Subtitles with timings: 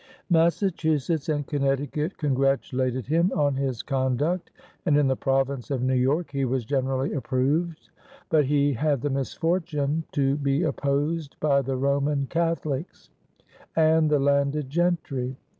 [0.31, 4.49] Massachusetts and Connecticut congratulated him on his conduct,
[4.83, 7.91] and in the province of New York he was generally approved;
[8.27, 13.11] but he had the misfortune to be opposed by the Roman Catholics
[13.75, 15.37] and the landed gentry.